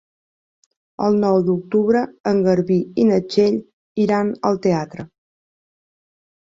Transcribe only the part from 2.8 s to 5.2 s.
i na Txell iran al teatre.